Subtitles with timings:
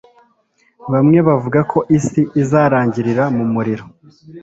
[0.91, 3.85] Bamwe bavuga ko isi izarangirira mu muriro